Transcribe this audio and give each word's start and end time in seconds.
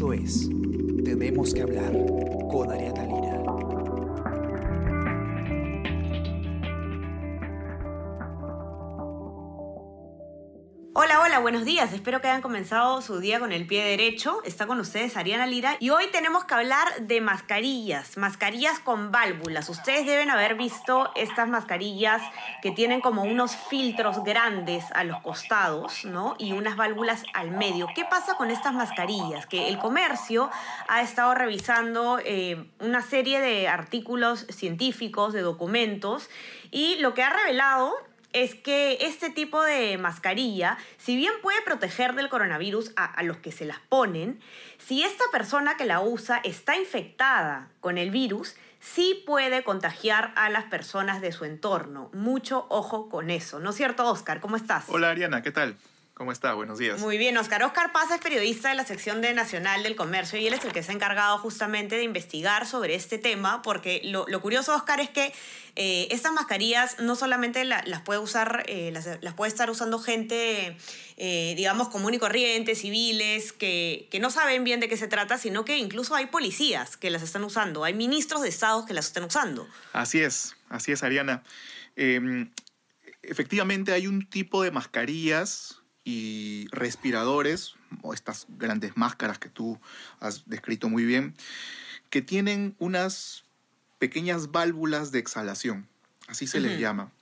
Esto 0.00 0.14
es 0.14 0.48
Tenemos 1.04 1.52
que 1.52 1.60
hablar 1.60 1.92
con 2.50 2.70
Ariana 2.70 3.04
Lira. 3.04 3.49
Buenos 11.50 11.66
días. 11.66 11.92
Espero 11.92 12.20
que 12.20 12.28
hayan 12.28 12.42
comenzado 12.42 13.02
su 13.02 13.18
día 13.18 13.40
con 13.40 13.50
el 13.50 13.66
pie 13.66 13.82
derecho. 13.82 14.40
Está 14.44 14.68
con 14.68 14.78
ustedes 14.78 15.16
Ariana 15.16 15.48
Lira 15.48 15.76
y 15.80 15.90
hoy 15.90 16.06
tenemos 16.12 16.44
que 16.44 16.54
hablar 16.54 16.86
de 17.00 17.20
mascarillas, 17.20 18.16
mascarillas 18.16 18.78
con 18.78 19.10
válvulas. 19.10 19.68
Ustedes 19.68 20.06
deben 20.06 20.30
haber 20.30 20.54
visto 20.54 21.10
estas 21.16 21.48
mascarillas 21.48 22.22
que 22.62 22.70
tienen 22.70 23.00
como 23.00 23.24
unos 23.24 23.56
filtros 23.68 24.22
grandes 24.22 24.84
a 24.92 25.02
los 25.02 25.20
costados, 25.22 26.04
¿no? 26.04 26.36
Y 26.38 26.52
unas 26.52 26.76
válvulas 26.76 27.24
al 27.34 27.50
medio. 27.50 27.88
¿Qué 27.96 28.04
pasa 28.04 28.36
con 28.36 28.52
estas 28.52 28.72
mascarillas? 28.72 29.46
Que 29.46 29.66
el 29.66 29.78
comercio 29.78 30.50
ha 30.86 31.02
estado 31.02 31.34
revisando 31.34 32.20
eh, 32.24 32.64
una 32.78 33.02
serie 33.02 33.40
de 33.40 33.66
artículos 33.66 34.46
científicos, 34.50 35.32
de 35.32 35.40
documentos, 35.40 36.30
y 36.70 36.98
lo 36.98 37.12
que 37.12 37.24
ha 37.24 37.30
revelado 37.30 37.92
es 38.32 38.54
que 38.54 38.98
este 39.00 39.30
tipo 39.30 39.62
de 39.62 39.98
mascarilla, 39.98 40.78
si 40.98 41.16
bien 41.16 41.32
puede 41.42 41.60
proteger 41.62 42.14
del 42.14 42.28
coronavirus 42.28 42.92
a, 42.96 43.22
los 43.22 43.38
que 43.38 43.52
se 43.52 43.64
las 43.64 43.78
ponen, 43.88 44.40
si 44.78 45.02
esta 45.02 45.24
persona 45.32 45.76
que 45.76 45.84
la 45.84 46.00
usa 46.00 46.40
está 46.44 46.76
infectada 46.76 47.68
con 47.80 47.98
el 47.98 48.10
virus, 48.10 48.56
sí 48.80 49.22
puede 49.26 49.62
contagiar 49.62 50.32
a 50.36 50.48
las 50.50 50.64
personas 50.64 51.20
de 51.20 51.32
su 51.32 51.44
entorno. 51.44 52.10
Mucho 52.12 52.66
ojo 52.68 53.08
con 53.08 53.30
eso, 53.30 53.60
¿no 53.60 53.70
es 53.70 53.76
cierto, 53.76 54.08
Oscar? 54.08 54.40
¿Cómo 54.40 54.56
estás? 54.56 54.84
Hola, 54.88 55.10
Ariana, 55.10 55.42
¿qué 55.42 55.50
tal? 55.50 55.76
¿Cómo 56.20 56.32
está? 56.32 56.52
Buenos 56.52 56.78
días. 56.78 57.00
Muy 57.00 57.16
bien, 57.16 57.38
Oscar. 57.38 57.62
Oscar 57.62 57.92
Paz 57.92 58.10
es 58.10 58.20
periodista 58.20 58.68
de 58.68 58.74
la 58.74 58.84
sección 58.84 59.22
de 59.22 59.32
Nacional 59.32 59.82
del 59.82 59.96
Comercio 59.96 60.38
y 60.38 60.46
él 60.46 60.52
es 60.52 60.62
el 60.66 60.72
que 60.74 60.82
se 60.82 60.92
ha 60.92 60.94
encargado 60.94 61.38
justamente 61.38 61.96
de 61.96 62.02
investigar 62.02 62.66
sobre 62.66 62.94
este 62.94 63.16
tema, 63.16 63.62
porque 63.62 64.02
lo, 64.04 64.26
curioso, 64.42 64.74
Oscar, 64.74 65.00
es 65.00 65.08
que 65.08 65.32
eh, 65.76 66.08
estas 66.10 66.34
mascarillas 66.34 67.00
no 67.00 67.16
solamente 67.16 67.64
las 67.64 68.02
puede 68.02 68.20
usar, 68.20 68.64
eh, 68.66 68.92
las, 68.92 69.32
puede 69.32 69.48
estar 69.48 69.70
usando 69.70 69.98
gente, 69.98 70.76
eh, 71.16 71.54
digamos, 71.56 71.88
común 71.88 72.12
y 72.12 72.18
corriente, 72.18 72.74
civiles, 72.74 73.54
que, 73.54 74.06
que 74.10 74.20
no 74.20 74.28
saben 74.28 74.62
bien 74.62 74.78
de 74.78 74.90
qué 74.90 74.98
se 74.98 75.08
trata, 75.08 75.38
sino 75.38 75.64
que 75.64 75.78
incluso 75.78 76.14
hay 76.14 76.26
policías 76.26 76.98
que 76.98 77.08
las 77.08 77.22
están 77.22 77.44
usando, 77.44 77.82
hay 77.82 77.94
ministros 77.94 78.42
de 78.42 78.50
Estado 78.50 78.84
que 78.84 78.92
las 78.92 79.06
están 79.06 79.24
usando. 79.24 79.66
Así 79.94 80.20
es, 80.20 80.54
así 80.68 80.92
es, 80.92 81.02
Ariana. 81.02 81.44
Em, 81.96 82.50
efectivamente 83.22 83.94
hay 83.94 84.06
un 84.06 84.28
tipo 84.28 84.62
de 84.62 84.70
mascarillas 84.70 85.79
y 86.10 86.66
respiradores, 86.72 87.76
o 88.02 88.12
estas 88.12 88.46
grandes 88.48 88.96
máscaras 88.96 89.38
que 89.38 89.48
tú 89.48 89.78
has 90.18 90.48
descrito 90.48 90.88
muy 90.88 91.04
bien, 91.04 91.34
que 92.10 92.20
tienen 92.20 92.74
unas 92.80 93.44
pequeñas 94.00 94.50
válvulas 94.50 95.12
de 95.12 95.20
exhalación, 95.20 95.86
así 96.26 96.48
se 96.48 96.58
les 96.58 96.80
llama. 96.80 97.12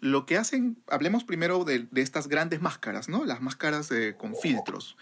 Lo 0.00 0.24
que 0.24 0.38
hacen, 0.38 0.78
hablemos 0.88 1.24
primero 1.24 1.64
de, 1.64 1.86
estas 1.96 2.28
grandes 2.28 2.62
máscaras, 2.62 3.10
¿no? 3.10 3.26
Las 3.26 3.42
máscaras 3.42 3.90
con 4.16 4.34
filtros, 4.34 4.96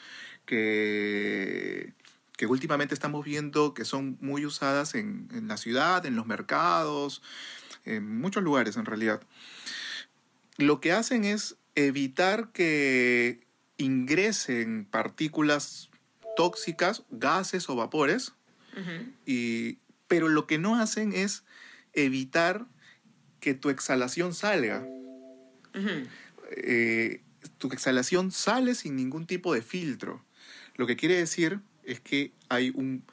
que, 0.44 1.92
que 2.36 2.46
últimamente 2.46 2.94
estamos 2.94 3.24
viendo 3.24 3.74
que 3.74 3.84
son 3.84 4.18
muy 4.20 4.44
usadas 4.44 4.96
en, 4.96 5.28
en 5.32 5.46
la 5.46 5.56
ciudad, 5.56 6.04
en 6.04 6.16
los 6.16 6.26
mercados, 6.26 7.22
en 7.84 8.18
muchos 8.20 8.42
lugares 8.42 8.76
en 8.76 8.86
realidad. 8.86 9.20
Lo 10.56 10.80
que 10.80 10.92
hacen 10.92 11.24
es 11.24 11.56
evitar 11.76 12.50
que 12.52 13.46
ingresen 13.78 14.86
partículas 14.90 15.90
tóxicas, 16.36 17.04
gases 17.10 17.68
o 17.68 17.76
vapores, 17.76 18.32
y, 19.24 19.78
pero 20.06 20.28
lo 20.28 20.46
que 20.46 20.58
no 20.58 20.76
hacen 20.76 21.14
es 21.14 21.44
evitar 21.94 22.66
que 23.40 23.54
tu 23.54 23.70
exhalación 23.70 24.34
salga. 24.34 24.86
Eh, 26.50 27.22
tu 27.58 27.68
exhalación 27.68 28.32
sale 28.32 28.74
sin 28.74 28.96
ningún 28.96 29.26
tipo 29.26 29.54
de 29.54 29.62
filtro. 29.62 30.22
Lo 30.74 30.86
que 30.86 30.96
quiere 30.96 31.16
decir 31.16 31.60
es 31.84 32.00
que 32.00 32.32
hay 32.48 32.70
un 32.74 33.04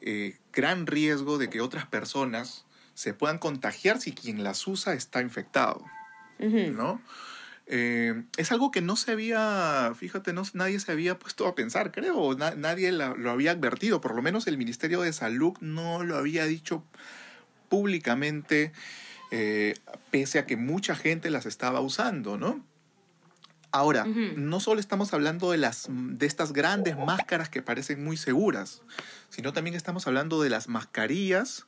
eh, 0.00 0.38
gran 0.52 0.86
riesgo 0.86 1.36
de 1.36 1.50
que 1.50 1.60
otras 1.60 1.86
personas 1.86 2.64
se 2.94 3.12
puedan 3.12 3.38
contagiar 3.38 4.00
si 4.00 4.12
quien 4.12 4.42
las 4.42 4.66
usa 4.66 4.94
está 4.94 5.20
infectado. 5.20 5.84
¿No? 6.38 7.00
Eh, 7.66 8.24
es 8.36 8.52
algo 8.52 8.70
que 8.70 8.82
no 8.82 8.94
se 8.94 9.12
había, 9.12 9.92
fíjate, 9.96 10.32
no, 10.32 10.42
nadie 10.52 10.78
se 10.80 10.92
había 10.92 11.18
puesto 11.18 11.46
a 11.46 11.54
pensar, 11.54 11.92
creo, 11.92 12.34
nadie 12.34 12.92
lo 12.92 13.30
había 13.30 13.52
advertido, 13.52 14.00
por 14.02 14.14
lo 14.14 14.20
menos 14.20 14.46
el 14.46 14.58
Ministerio 14.58 15.00
de 15.00 15.12
Salud 15.12 15.54
no 15.60 16.02
lo 16.02 16.16
había 16.16 16.44
dicho 16.44 16.84
públicamente, 17.70 18.72
eh, 19.30 19.74
pese 20.10 20.38
a 20.38 20.46
que 20.46 20.56
mucha 20.56 20.94
gente 20.94 21.30
las 21.30 21.46
estaba 21.46 21.80
usando, 21.80 22.36
¿no? 22.36 22.64
Ahora, 23.72 24.04
no 24.04 24.60
solo 24.60 24.78
estamos 24.78 25.12
hablando 25.14 25.50
de, 25.50 25.58
las, 25.58 25.88
de 25.90 26.26
estas 26.26 26.52
grandes 26.52 26.96
máscaras 26.96 27.48
que 27.48 27.60
parecen 27.60 28.04
muy 28.04 28.16
seguras, 28.16 28.82
sino 29.30 29.52
también 29.52 29.74
estamos 29.74 30.06
hablando 30.06 30.40
de 30.40 30.48
las 30.48 30.68
mascarillas 30.68 31.66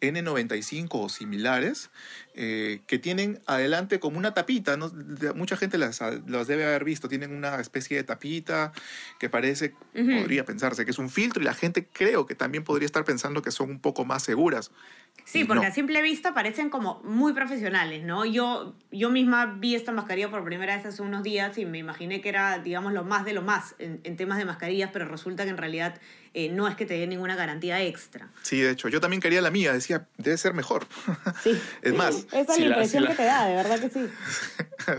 N95 0.00 0.88
o 0.92 1.08
similares, 1.08 1.90
eh, 2.34 2.80
que 2.86 2.98
tienen 2.98 3.40
adelante 3.46 4.00
como 4.00 4.18
una 4.18 4.34
tapita, 4.34 4.76
¿no? 4.76 4.92
mucha 5.34 5.56
gente 5.56 5.78
las, 5.78 6.00
las, 6.26 6.46
debe 6.46 6.64
haber 6.64 6.84
visto, 6.84 7.08
tienen 7.08 7.32
una 7.32 7.60
especie 7.60 7.96
de 7.96 8.04
tapita 8.04 8.72
que 9.18 9.28
parece, 9.28 9.74
podría 9.92 10.44
pensarse 10.44 10.84
que 10.84 10.90
es 10.90 10.98
un 10.98 11.10
filtro 11.10 11.42
y 11.42 11.44
la 11.44 11.54
gente 11.54 11.86
creo 11.92 12.26
que 12.26 12.34
también 12.34 12.64
podría 12.64 12.86
estar 12.86 13.04
pensando 13.04 13.42
que 13.42 13.50
son 13.50 13.70
un 13.70 13.80
poco 13.80 14.04
más 14.04 14.22
seguras. 14.22 14.70
Sí, 15.30 15.44
porque 15.44 15.66
a 15.66 15.72
simple 15.72 16.02
vista 16.02 16.34
parecen 16.34 16.70
como 16.70 17.00
muy 17.04 17.32
profesionales, 17.32 18.02
¿no? 18.02 18.24
Yo, 18.24 18.74
yo 18.90 19.10
misma 19.10 19.46
vi 19.46 19.76
esta 19.76 19.92
mascarilla 19.92 20.28
por 20.28 20.44
primera 20.44 20.76
vez 20.76 20.84
hace 20.84 21.02
unos 21.02 21.22
días 21.22 21.56
y 21.56 21.66
me 21.66 21.78
imaginé 21.78 22.20
que 22.20 22.28
era, 22.28 22.58
digamos, 22.58 22.92
lo 22.92 23.04
más 23.04 23.24
de 23.24 23.32
lo 23.32 23.42
más 23.42 23.76
en, 23.78 24.16
temas 24.16 24.38
de 24.38 24.44
mascarillas, 24.44 24.90
pero 24.92 25.04
resulta 25.04 25.44
que 25.44 25.50
en 25.50 25.56
realidad 25.56 26.00
eh, 26.34 26.48
no 26.48 26.66
es 26.66 26.74
que 26.74 26.84
te 26.84 26.94
dé 26.94 27.06
ninguna 27.06 27.36
garantía 27.36 27.80
extra. 27.80 28.28
Sí, 28.42 28.60
de 28.60 28.72
hecho, 28.72 28.88
yo 28.88 29.00
también 29.00 29.22
quería 29.22 29.40
la 29.40 29.52
mía, 29.52 29.72
decía, 29.72 30.08
debe 30.18 30.36
ser 30.36 30.52
mejor. 30.52 30.86
Sí. 31.44 31.56
es 31.82 31.94
más. 31.94 32.26
Esa 32.32 32.40
es 32.40 32.58
la 32.58 32.66
impresión 32.66 33.06
que 33.06 33.14
te 33.14 33.24
da, 33.24 33.46
de 33.46 33.54
verdad 33.54 33.78
que 33.78 33.88
sí. 33.88 34.08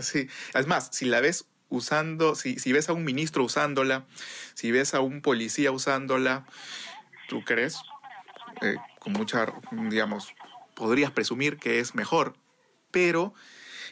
sí, 0.00 0.28
es 0.54 0.66
más, 0.66 0.88
si 0.92 1.04
la 1.04 1.20
ves 1.20 1.44
usando, 1.68 2.34
si, 2.36 2.58
si 2.58 2.72
ves 2.72 2.88
a 2.88 2.94
un 2.94 3.04
ministro 3.04 3.44
usándola, 3.44 4.06
si 4.54 4.70
ves 4.70 4.94
a 4.94 5.00
un 5.00 5.20
policía 5.20 5.72
usándola, 5.72 6.46
¿tú 7.28 7.44
crees? 7.44 7.76
Eh, 8.62 8.76
con 9.02 9.14
mucha, 9.14 9.46
digamos, 9.72 10.32
podrías 10.74 11.10
presumir 11.10 11.56
que 11.56 11.80
es 11.80 11.96
mejor, 11.96 12.34
pero 12.92 13.34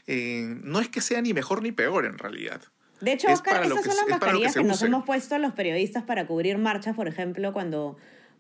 eh, 0.07 0.45
no 0.63 0.79
es 0.79 0.89
que 0.89 1.01
sea 1.01 1.21
ni 1.21 1.35
mejor 1.35 1.63
ni 1.63 1.73
peor 1.73 2.07
en 2.07 2.17
realidad. 2.17 2.63
De 3.01 3.13
hecho, 3.13 3.27
Oscar, 3.29 3.65
esas 3.65 3.83
son 3.85 3.97
las 3.97 4.09
mascarillas 4.09 4.55
que, 4.55 4.63
nos 4.63 4.81
hemos 4.83 5.05
puesto 5.05 5.37
los 5.39 5.53
periodistas 5.53 6.05
para 6.05 6.29
cubrir 6.29 6.59
marchas, 6.59 6.95
por 6.95 7.09
ejemplo, 7.09 7.53
cuando, 7.53 7.97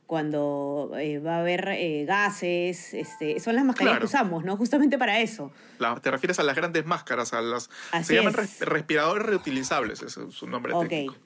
cuando 0.07 0.93
eh, 0.97 1.19
va 1.19 1.37
a 1.37 1.41
haber 1.41 2.05
gases, 2.07 2.95
este, 2.95 3.41
son 3.41 3.57
las 3.57 3.65
mascarillas 3.65 3.99
que 3.99 4.05
usamos, 4.05 4.45
¿no? 4.45 4.57
Justamente 4.57 4.97
para 4.97 5.19
eso. 5.19 5.51
te 6.03 6.11
refieres 6.13 6.39
a 6.39 6.45
las 6.45 6.55
grandes 6.55 6.87
máscaras, 6.87 7.33
a 7.33 7.41
las... 7.41 7.69
se 8.05 8.15
llaman 8.15 8.35
respiradores 8.61 9.27
reutilizables, 9.27 10.03
ese 10.03 10.29
es 10.29 10.35
su 10.35 10.47
nombre 10.47 10.73
técnico. 10.87 11.17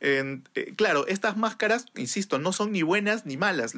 Eh, 0.00 0.42
claro, 0.76 1.06
estas 1.06 1.36
máscaras, 1.36 1.86
insisto, 1.96 2.38
no 2.38 2.52
son 2.52 2.72
ni 2.72 2.82
buenas 2.82 3.26
ni 3.26 3.36
malas, 3.36 3.74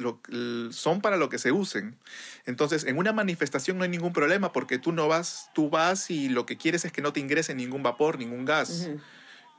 son 0.71 1.01
para 1.01 1.17
lo 1.17 1.29
que 1.29 1.39
se 1.39 1.51
usen. 1.51 1.97
Entonces, 2.45 2.83
en 2.83 2.97
una 2.97 3.11
manifestación 3.11 3.77
no 3.77 3.83
hay 3.83 3.89
ningún 3.89 4.13
problema 4.13 4.51
porque 4.51 4.77
tú 4.77 4.91
no 4.91 5.07
vas, 5.07 5.49
tú 5.53 5.69
vas 5.69 6.11
y 6.11 6.29
lo 6.29 6.45
que 6.45 6.57
quieres 6.57 6.85
es 6.85 6.91
que 6.91 7.01
no 7.01 7.13
te 7.13 7.19
ingrese 7.19 7.55
ningún 7.55 7.83
vapor, 7.83 8.19
ningún 8.19 8.45
gas. 8.45 8.89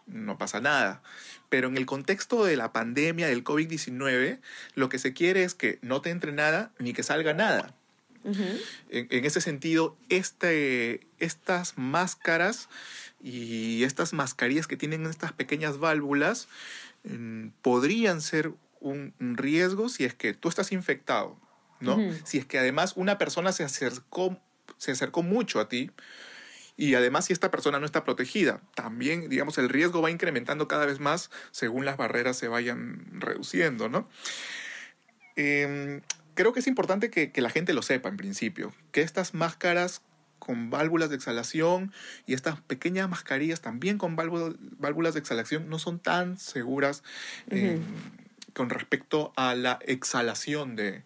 No 0.06 0.38
pasa 0.38 0.60
nada. 0.60 1.02
Pero 1.48 1.68
en 1.68 1.76
el 1.76 1.86
contexto 1.86 2.44
de 2.44 2.56
la 2.56 2.72
pandemia 2.72 3.26
del 3.28 3.44
COVID-19, 3.44 4.40
lo 4.74 4.88
que 4.88 4.98
se 4.98 5.12
quiere 5.12 5.44
es 5.44 5.54
que 5.54 5.78
no 5.82 6.00
te 6.00 6.10
entre 6.10 6.32
nada 6.32 6.72
ni 6.78 6.92
que 6.92 7.02
salga 7.02 7.34
nada. 7.34 7.74
En, 8.24 9.24
ese 9.24 9.40
sentido, 9.40 9.96
este, 10.08 11.06
estas 11.18 11.76
máscaras 11.76 12.68
y 13.22 13.84
estas 13.84 14.12
mascarillas 14.12 14.66
que 14.66 14.76
tienen 14.76 15.06
estas 15.06 15.32
pequeñas 15.32 15.78
válvulas 15.78 16.48
mm, 17.04 17.48
podrían 17.62 18.20
ser 18.20 18.52
un, 18.80 19.14
riesgo 19.18 19.88
si 19.88 20.04
es 20.04 20.14
que 20.14 20.34
tú 20.34 20.48
estás 20.48 20.72
infectado, 20.72 21.38
¿no? 21.80 21.98
Si 22.24 22.38
es 22.38 22.46
que 22.46 22.58
además 22.58 22.94
una 22.96 23.18
persona 23.18 23.52
se 23.52 23.64
acercó, 23.64 24.40
se 24.76 24.92
acercó 24.92 25.22
mucho 25.22 25.60
a 25.60 25.68
ti 25.68 25.90
y 26.76 26.94
además 26.94 27.26
si 27.26 27.32
esta 27.32 27.50
persona 27.50 27.78
no 27.78 27.86
está 27.86 28.04
protegida, 28.04 28.60
también, 28.74 29.28
digamos, 29.28 29.58
el 29.58 29.68
riesgo 29.68 30.02
va 30.02 30.10
incrementando 30.10 30.68
cada 30.68 30.86
vez 30.86 31.00
más 31.00 31.30
según 31.50 31.84
las 31.84 31.96
barreras 31.96 32.36
se 32.36 32.48
vayan 32.48 33.20
reduciendo, 33.20 33.88
¿no? 33.88 34.08
Em, 35.36 36.02
creo 36.34 36.52
que 36.52 36.60
es 36.60 36.66
importante 36.66 37.10
que, 37.10 37.32
que 37.32 37.40
la 37.40 37.50
gente 37.50 37.72
lo 37.72 37.82
sepa 37.82 38.08
en 38.08 38.16
principio, 38.16 38.72
que 38.90 39.02
estas 39.02 39.34
máscaras 39.34 40.02
con 40.42 40.70
válvulas 40.70 41.08
de 41.08 41.14
exhalación 41.14 41.92
y 42.26 42.34
estas 42.34 42.60
pequeñas 42.60 43.08
mascarillas 43.08 43.60
también 43.60 43.96
con 43.96 44.16
válvulas 44.16 45.14
de 45.14 45.20
exhalación 45.20 45.68
no 45.68 45.78
son 45.78 46.00
tan 46.00 46.36
seguras 46.36 47.04
con 48.52 48.68
respecto 48.68 49.32
a 49.36 49.54
la 49.54 49.78
exhalación 49.86 50.74
de, 50.74 51.04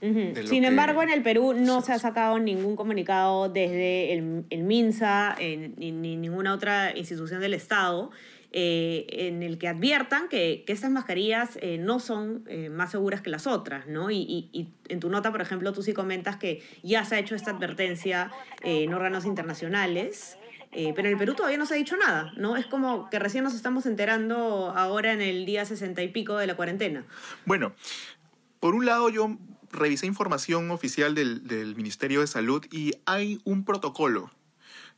Sin 0.00 0.64
embargo, 0.64 1.00
en 1.04 1.10
el 1.10 1.22
Perú 1.22 1.54
no 1.54 1.80
se 1.80 1.92
ha 1.92 2.00
sacado 2.00 2.40
ningún 2.40 2.74
comunicado 2.74 3.48
desde 3.48 4.14
el, 4.14 4.64
MINSA 4.64 5.36
ni, 5.38 5.92
ninguna 5.92 6.52
otra 6.52 6.96
institución 6.96 7.40
del 7.40 7.54
Estado 7.54 8.10
eh, 8.54 9.06
en 9.08 9.42
el 9.42 9.56
que 9.56 9.66
adviertan 9.66 10.28
que, 10.28 10.62
que 10.66 10.74
estas 10.74 10.90
mascarillas 10.90 11.58
eh, 11.62 11.78
no 11.78 11.98
son 12.00 12.44
eh, 12.46 12.68
más 12.68 12.90
seguras 12.90 13.22
que 13.22 13.30
las 13.30 13.46
otras, 13.46 13.86
¿no? 13.86 14.10
Y, 14.10 14.50
y, 14.52 14.68
en 14.90 15.00
tu 15.00 15.08
nota, 15.08 15.32
por 15.32 15.40
ejemplo, 15.40 15.72
tú 15.72 15.82
sí 15.82 15.94
comentas 15.94 16.36
que 16.36 16.62
ya 16.82 17.02
se 17.06 17.14
ha 17.14 17.18
hecho 17.18 17.34
esta 17.34 17.52
advertencia 17.52 18.30
en 18.60 18.92
órganos 18.92 19.24
internacionales. 19.24 20.36
pero 20.70 21.00
en 21.00 21.06
el 21.06 21.16
Perú 21.16 21.32
todavía 21.32 21.56
no 21.56 21.64
se 21.64 21.74
ha 21.74 21.76
dicho 21.78 21.96
nada, 21.96 22.30
¿no? 22.36 22.58
Es 22.58 22.66
como 22.66 23.08
que 23.08 23.18
recién 23.18 23.42
nos 23.42 23.54
estamos 23.54 23.86
enterando 23.86 24.70
ahora 24.76 25.14
en 25.14 25.22
el 25.22 25.46
día 25.46 25.64
sesenta 25.64 26.02
y 26.02 26.08
pico 26.08 26.36
de 26.36 26.46
la 26.46 26.54
cuarentena. 26.54 27.06
Bueno, 27.46 27.72
por 28.60 28.74
un 28.74 28.84
lado 28.84 29.08
yo 29.08 29.38
revisé 29.70 30.04
información 30.04 30.70
oficial 30.70 31.14
del, 31.14 31.46
del 31.46 31.74
Ministerio 31.74 32.20
de 32.20 32.26
Salud 32.26 32.66
y 32.70 32.92
hay 33.06 33.40
un 33.44 33.64
protocolo. 33.64 34.30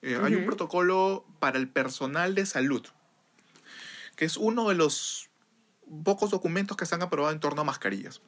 Hay 0.03 0.35
un 0.35 0.45
protocolo 0.45 1.25
para 1.39 1.57
el 1.57 1.69
personal 1.69 2.35
de 2.35 2.47
salud 2.47 2.85
que 4.17 4.25
es 4.25 4.37
uno 4.37 4.69
de 4.69 4.75
los 4.75 5.31
pocos 6.05 6.31
documentos 6.31 6.77
que 6.77 6.87
se 6.87 6.95
han 6.95 7.03
aprobado 7.03 7.33
en 7.33 7.41
torno 7.41 7.63
a 7.63 7.65
mascarillas. 7.65 8.23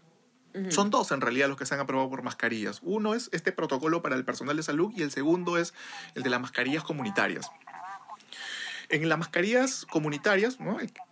Son 0.71 0.89
dos 0.89 1.13
en 1.13 1.21
realidad 1.21 1.49
los 1.49 1.59
que 1.59 1.67
se 1.67 1.75
han 1.75 1.81
aprobado 1.81 2.09
por 2.09 2.23
mascarillas. 2.23 2.81
Uno 2.83 3.15
es 3.15 3.29
este 3.33 3.53
protocolo 3.53 4.01
para 4.01 4.17
el 4.17 4.25
personal 4.25 4.57
de 4.57 4.63
salud 4.63 4.91
y 4.97 5.03
el 5.03 5.11
segundo 5.11 5.59
es 5.59 5.75
el 6.15 6.23
de 6.23 6.31
las 6.31 6.41
mascarillas 6.41 6.83
comunitarias. 6.83 7.51
En 8.89 9.09
las 9.09 9.19
mascarillas 9.19 9.87
comunitarias, 9.87 10.59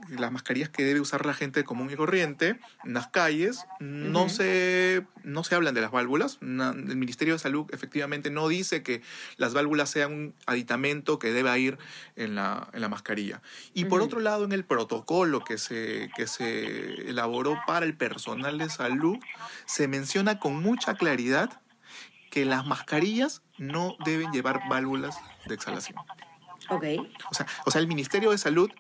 las 0.09 0.33
mascarillas 0.33 0.69
que 0.69 0.85
debe 0.85 1.01
usar 1.01 1.27
la 1.27 1.35
gente 1.35 1.65
común 1.65 1.91
y 1.91 1.97
corriente 1.97 2.61
en 2.85 2.95
las 2.95 3.09
calles, 3.09 3.67
no, 3.81 4.29
se, 4.29 5.07
no 5.25 5.43
se 5.43 5.55
hablan 5.55 5.75
de 5.75 5.81
las 5.81 5.91
válvulas. 5.91 6.39
el 6.41 6.97
Ministerio 6.97 7.35
de 7.35 7.41
Salud 7.41 7.67
efectivamente 7.73 8.31
no 8.31 8.49
dice 8.49 8.83
que 8.83 9.03
las 9.37 9.55
válvulas 9.55 9.91
sean 9.91 10.13
un 10.13 10.35
aditamento 10.47 11.19
que 11.19 11.33
deba 11.33 11.59
ir 11.59 11.79
en 12.17 12.35
la, 12.35 12.69
en 12.73 12.81
la 12.81 12.89
mascarilla. 12.89 13.43
Y 13.73 13.87
por 13.87 14.03
otro 14.03 14.21
lado, 14.21 14.45
en 14.45 14.53
el 14.53 14.65
protocolo 14.65 15.43
que 15.43 15.59
se, 15.59 16.11
que 16.17 16.27
se 16.27 17.09
elaboró 17.09 17.59
para 17.67 17.87
el 17.87 17.97
personal 17.97 18.59
de 18.59 18.71
salud, 18.71 19.19
se 19.67 19.89
menciona 19.89 20.39
con 20.39 20.63
mucha 20.63 20.95
claridad 20.95 21.61
que 22.31 22.45
las 22.45 22.67
mascarillas 22.67 23.43
no 23.59 23.97
deben 24.05 24.33
llevar 24.33 24.61
válvulas 24.69 25.17
de 25.47 25.55
exhalación. 25.55 25.97
Ok. 26.69 26.85
O 27.31 27.35
sea, 27.35 27.47
o 27.67 27.71
sea, 27.71 27.81
el 27.81 27.87
Ministerio 27.87 28.31
de 28.31 28.39
Salud 28.39 28.71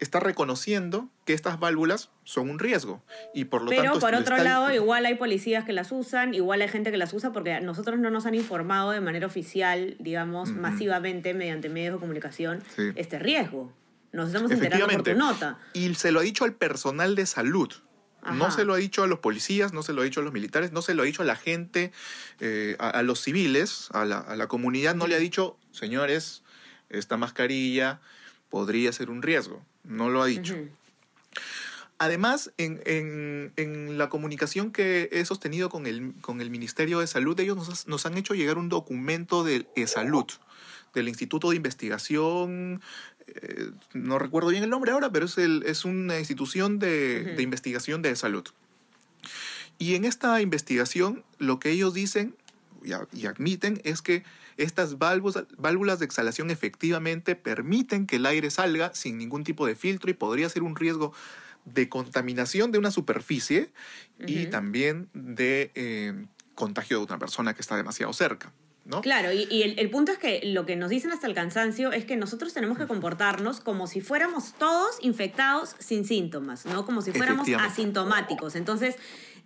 está 0.00 0.18
reconociendo 0.18 1.08
que 1.26 1.34
estas 1.34 1.60
válvulas 1.60 2.10
son 2.24 2.50
un 2.50 2.58
riesgo 2.58 3.02
y 3.34 3.44
por 3.44 3.62
lo 3.62 3.68
Pero 3.68 3.82
tanto... 3.82 4.00
por 4.00 4.14
otro 4.14 4.38
lado, 4.38 4.72
igual 4.72 5.04
hay 5.04 5.14
policías 5.14 5.64
que 5.64 5.72
las 5.72 5.92
usan, 5.92 6.34
igual 6.34 6.62
hay 6.62 6.68
gente 6.68 6.90
que 6.90 6.96
las 6.96 7.12
usa 7.12 7.32
porque 7.32 7.60
nosotros 7.60 8.00
no 8.00 8.10
nos 8.10 8.24
han 8.26 8.34
informado 8.34 8.90
de 8.90 9.00
manera 9.00 9.26
oficial, 9.26 9.96
digamos, 10.00 10.50
masivamente 10.50 11.34
mediante 11.34 11.68
medios 11.68 11.94
de 11.94 12.00
comunicación 12.00 12.64
este 12.96 13.18
riesgo. 13.18 13.72
Nos 14.12 14.28
estamos 14.28 14.50
enterando 14.50 14.88
por 14.88 15.02
tu 15.02 15.14
nota. 15.14 15.58
Y 15.72 15.94
se 15.94 16.10
lo 16.10 16.20
ha 16.20 16.22
dicho 16.22 16.44
al 16.44 16.54
personal 16.54 17.14
de 17.14 17.26
salud. 17.26 17.70
No 18.32 18.50
se 18.50 18.64
lo 18.64 18.74
ha 18.74 18.76
dicho 18.76 19.02
a 19.02 19.06
los 19.06 19.20
policías, 19.20 19.72
no 19.72 19.82
se 19.82 19.94
lo 19.94 20.02
ha 20.02 20.04
dicho 20.04 20.20
a 20.20 20.22
los 20.22 20.32
militares, 20.32 20.72
no 20.72 20.82
se 20.82 20.94
lo 20.94 21.02
ha 21.02 21.06
dicho 21.06 21.22
a 21.22 21.24
la 21.24 21.36
gente, 21.36 21.90
eh, 22.40 22.76
a, 22.78 23.02
los 23.02 23.20
civiles, 23.22 23.88
a 23.92 24.04
la, 24.04 24.18
a 24.18 24.36
la 24.36 24.46
comunidad, 24.46 24.94
no 24.94 25.06
le 25.06 25.14
ha 25.14 25.18
dicho, 25.18 25.56
señores, 25.72 26.42
esta 26.90 27.16
mascarilla 27.16 28.00
podría 28.50 28.92
ser 28.92 29.10
un 29.10 29.22
riesgo. 29.22 29.64
No 29.84 30.10
lo 30.10 30.22
ha 30.22 30.26
dicho. 30.26 30.56
Además, 31.98 32.52
en, 32.56 33.52
la 33.98 34.08
comunicación 34.08 34.72
que 34.72 35.08
he 35.12 35.24
sostenido 35.24 35.68
con 35.68 35.86
el, 35.86 36.14
con 36.20 36.40
el 36.40 36.50
Ministerio 36.50 37.00
de 37.00 37.06
Salud, 37.06 37.38
ellos 37.40 37.86
nos, 37.86 38.06
han 38.06 38.16
hecho 38.16 38.34
llegar 38.34 38.58
un 38.58 38.68
documento 38.68 39.44
de 39.44 39.66
salud 39.86 40.26
del 40.94 41.08
Instituto 41.08 41.50
de 41.50 41.56
Investigación, 41.56 42.80
eh, 43.26 43.70
no 43.92 44.18
recuerdo 44.18 44.48
bien 44.48 44.64
el 44.64 44.70
nombre 44.70 44.92
ahora, 44.92 45.10
pero 45.10 45.26
es, 45.26 45.38
el, 45.38 45.62
es 45.66 45.84
una 45.84 46.18
institución 46.18 46.78
de, 46.78 47.22
de 47.36 47.42
investigación 47.42 48.02
de 48.02 48.16
salud. 48.16 48.44
Y 49.78 49.94
en 49.94 50.04
esta 50.04 50.40
investigación, 50.40 51.24
lo 51.38 51.58
que 51.58 51.70
ellos 51.70 51.94
dicen 51.94 52.36
y, 52.84 53.26
admiten 53.26 53.80
es 53.84 54.02
que 54.02 54.24
estas 54.56 54.98
válvulas, 54.98 55.44
válvulas 55.56 55.98
de 55.98 56.04
exhalación 56.04 56.50
efectivamente 56.50 57.36
permiten 57.36 58.06
que 58.06 58.16
el 58.16 58.26
aire 58.26 58.50
salga 58.50 58.94
sin 58.94 59.18
ningún 59.18 59.44
tipo 59.44 59.66
de 59.66 59.74
filtro 59.74 60.10
y 60.10 60.14
podría 60.14 60.48
ser 60.48 60.62
un 60.62 60.76
riesgo 60.76 61.12
de 61.64 61.88
contaminación 61.88 62.72
de 62.72 62.78
una 62.78 62.90
superficie 62.90 63.70
y 64.18 64.46
también 64.46 65.08
de 65.12 65.70
eh, 65.74 66.26
contagio 66.54 66.98
de 66.98 67.04
una 67.04 67.18
persona 67.18 67.54
que 67.54 67.60
está 67.60 67.76
demasiado 67.76 68.12
cerca. 68.12 68.52
¿No? 68.86 69.02
Claro, 69.02 69.30
y, 69.30 69.62
el, 69.62 69.90
punto 69.90 70.10
es 70.10 70.18
que 70.18 70.40
lo 70.42 70.66
que 70.66 70.74
nos 70.74 70.90
dicen 70.90 71.12
hasta 71.12 71.26
el 71.26 71.34
cansancio 71.34 71.92
es 71.92 72.06
que 72.06 72.16
nosotros 72.16 72.52
tenemos 72.54 72.76
que 72.76 72.86
comportarnos 72.86 73.60
como 73.60 73.86
si 73.86 74.00
fuéramos 74.00 74.54
todos 74.54 74.96
infectados 75.02 75.76
sin 75.78 76.04
síntomas, 76.04 76.66
¿no? 76.66 76.84
Como 76.86 77.02
si 77.02 77.12
fuéramos 77.12 77.46
asintomáticos. 77.56 78.56
Entonces, 78.56 78.96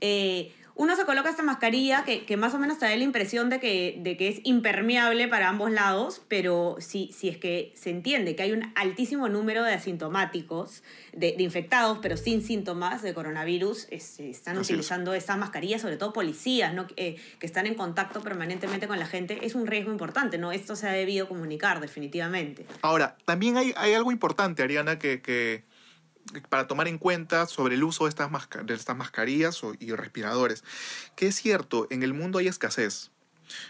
eh, 0.00 0.54
uno 0.76 0.96
se 0.96 1.04
coloca 1.04 1.30
esta 1.30 1.42
mascarilla 1.42 2.04
que, 2.04 2.24
que, 2.24 2.36
más 2.36 2.52
o 2.54 2.58
menos 2.58 2.78
te 2.78 2.86
da 2.86 2.96
la 2.96 3.04
impresión 3.04 3.48
de 3.48 3.60
que, 3.60 3.98
de 4.00 4.16
que 4.16 4.28
es 4.28 4.40
impermeable 4.42 5.28
para 5.28 5.48
ambos 5.48 5.70
lados, 5.70 6.22
pero 6.28 6.76
si, 6.80 7.10
si 7.12 7.28
es 7.28 7.36
que 7.36 7.72
se 7.76 7.90
entiende 7.90 8.34
que 8.34 8.42
hay 8.42 8.52
un 8.52 8.72
altísimo 8.74 9.28
número 9.28 9.62
de 9.62 9.72
asintomáticos, 9.72 10.82
de, 11.12 11.36
infectados, 11.38 11.98
pero 12.02 12.16
sin 12.16 12.42
síntomas 12.42 13.02
de 13.02 13.14
coronavirus, 13.14 13.86
están 13.90 14.58
utilizando 14.58 15.14
esta 15.14 15.36
mascarilla, 15.36 15.78
sobre 15.78 15.96
todo 15.96 16.12
policías 16.12 16.74
¿no? 16.74 16.86
Eh, 16.96 17.16
que 17.38 17.46
están 17.46 17.66
en 17.66 17.74
contacto 17.74 18.20
permanentemente 18.20 18.88
con 18.88 18.98
la 18.98 19.06
gente, 19.06 19.46
es 19.46 19.54
un 19.54 19.66
riesgo 19.66 19.92
importante, 19.92 20.38
¿no? 20.38 20.50
Esto 20.50 20.74
se 20.74 20.88
ha 20.88 20.92
debido 20.92 21.28
comunicar 21.28 21.80
definitivamente. 21.80 22.66
Ahora, 22.82 23.16
también 23.24 23.56
hay, 23.56 23.72
hay 23.76 23.94
algo 23.94 24.10
importante, 24.10 24.62
Ariana, 24.62 24.98
que, 24.98 25.22
que 25.22 25.62
para 26.48 26.66
tomar 26.66 26.88
en 26.88 26.98
cuenta 26.98 27.46
sobre 27.46 27.74
el 27.74 27.84
uso 27.84 28.04
de 28.04 28.10
estas, 28.10 28.30
de 28.64 28.74
estas 28.74 28.96
mascarillas 28.96 29.60
y 29.78 29.92
respiradores. 29.92 30.64
Que 31.16 31.28
es 31.28 31.36
cierto, 31.36 31.86
en 31.90 32.02
el 32.02 32.14
mundo 32.14 32.38
hay 32.38 32.48
escasez. 32.48 33.10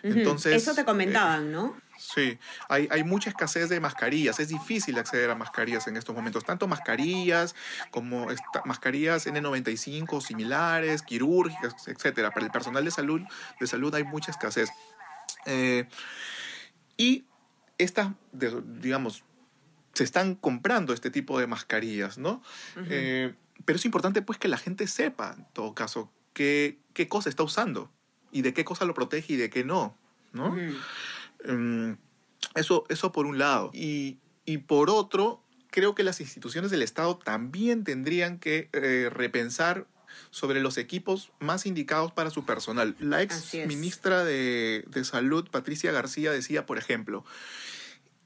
Entonces, 0.02 0.54
Eso 0.54 0.74
te 0.74 0.84
comentaban, 0.84 1.50
¿no? 1.50 1.76
Sí, 1.98 2.38
hay, 2.68 2.88
hay, 2.90 3.02
mucha 3.02 3.30
escasez 3.30 3.68
de 3.68 3.80
mascarillas. 3.80 4.38
Es 4.38 4.48
difícil 4.48 4.98
acceder 4.98 5.30
a 5.30 5.34
mascarillas 5.34 5.86
en 5.86 5.96
estos 5.96 6.14
momentos. 6.14 6.44
Tanto 6.44 6.66
mascarillas 6.66 7.54
como 7.90 8.26
mascarillas 8.64 9.26
N95 9.26 10.20
similares, 10.20 11.02
quirúrgicas, 11.02 11.88
etcétera. 11.88 12.30
Para 12.30 12.46
el 12.46 12.52
personal 12.52 12.84
de 12.84 12.90
salud, 12.90 13.22
de 13.58 13.66
salud 13.66 13.94
hay 13.94 14.04
mucha 14.04 14.30
escasez. 14.30 14.70
Eh, 15.46 15.88
y 16.96 17.24
estas, 17.78 18.08
digamos, 18.32 19.24
se 19.94 20.04
están 20.04 20.34
comprando 20.34 20.92
este 20.92 21.10
tipo 21.10 21.38
de 21.38 21.46
mascarillas, 21.46 22.18
¿no? 22.18 22.42
Eh, 22.88 23.34
pero 23.64 23.76
es 23.76 23.84
importante 23.84 24.22
pues 24.22 24.38
que 24.38 24.48
la 24.48 24.58
gente 24.58 24.86
sepa, 24.86 25.34
en 25.38 25.46
todo 25.52 25.74
caso, 25.74 26.10
qué, 26.32 26.78
qué 26.92 27.08
cosa 27.08 27.28
está 27.28 27.42
usando 27.42 27.90
y 28.32 28.42
de 28.42 28.52
qué 28.52 28.64
cosa 28.64 28.84
lo 28.84 28.94
protege 28.94 29.34
y 29.34 29.36
de 29.36 29.50
qué 29.50 29.64
no, 29.64 29.96
¿no? 30.32 30.56
Em, 31.44 31.96
eso, 32.54 32.84
eso 32.88 33.12
por 33.12 33.26
un 33.26 33.38
lado. 33.38 33.70
Y, 33.72 34.18
y, 34.44 34.58
por 34.58 34.90
otro, 34.90 35.42
creo 35.70 35.94
que 35.94 36.02
las 36.02 36.20
instituciones 36.20 36.70
del 36.70 36.82
Estado 36.82 37.16
también 37.16 37.84
tendrían 37.84 38.38
que 38.38 38.68
eh, 38.72 39.08
repensar 39.12 39.86
sobre 40.30 40.60
los 40.60 40.78
equipos 40.78 41.32
más 41.40 41.66
indicados 41.66 42.12
para 42.12 42.30
su 42.30 42.44
personal. 42.44 42.96
La 42.98 43.22
ex 43.22 43.54
ministra 43.66 44.24
de, 44.24 44.84
de 44.88 45.04
Salud, 45.04 45.48
Patricia 45.50 45.92
García, 45.92 46.30
decía, 46.32 46.66
por 46.66 46.78
ejemplo, 46.78 47.24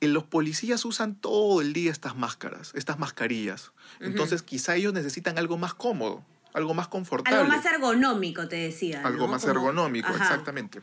los 0.00 0.24
policías 0.24 0.84
usan 0.84 1.14
todo 1.14 1.60
el 1.60 1.72
día 1.72 1.90
estas 1.90 2.16
máscaras, 2.16 2.72
estas 2.74 2.98
mascarillas. 2.98 3.72
Entonces, 4.00 4.42
quizá 4.42 4.76
ellos 4.76 4.92
necesitan 4.92 5.38
algo 5.38 5.58
más 5.58 5.74
cómodo, 5.74 6.24
algo 6.54 6.74
más 6.74 6.88
confortable. 6.88 7.40
Algo 7.40 7.52
más 7.52 7.64
ergonómico, 7.66 8.48
te 8.48 8.56
decía. 8.56 9.02
Algo 9.04 9.28
más 9.28 9.44
ergonómico, 9.44 10.10
exactamente. 10.10 10.82